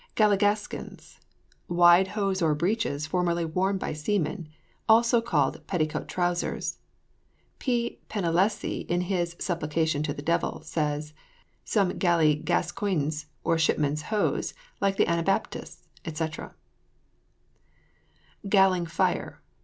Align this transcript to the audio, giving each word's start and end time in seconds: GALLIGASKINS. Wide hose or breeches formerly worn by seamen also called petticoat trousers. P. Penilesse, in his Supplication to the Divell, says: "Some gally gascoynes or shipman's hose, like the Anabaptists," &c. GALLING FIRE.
GALLIGASKINS. 0.15 1.19
Wide 1.67 2.07
hose 2.17 2.41
or 2.41 2.55
breeches 2.55 3.05
formerly 3.05 3.45
worn 3.45 3.77
by 3.77 3.93
seamen 3.93 4.49
also 4.89 5.21
called 5.21 5.61
petticoat 5.67 6.07
trousers. 6.07 6.79
P. 7.59 7.99
Penilesse, 8.09 8.83
in 8.89 9.01
his 9.01 9.35
Supplication 9.37 10.01
to 10.01 10.11
the 10.11 10.23
Divell, 10.23 10.63
says: 10.63 11.13
"Some 11.63 11.99
gally 11.99 12.33
gascoynes 12.35 13.27
or 13.43 13.59
shipman's 13.59 14.01
hose, 14.09 14.55
like 14.81 14.97
the 14.97 15.05
Anabaptists," 15.07 15.87
&c. 16.11 16.27
GALLING 18.49 18.87
FIRE. 18.87 19.39